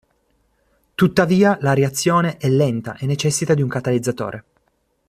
Tuttavia 0.95 1.59
la 1.61 1.73
reazione 1.75 2.37
è 2.37 2.49
lenta 2.49 2.97
e 2.97 3.05
necessita 3.05 3.53
di 3.53 3.61
un 3.61 3.69
catalizzatore. 3.69 4.43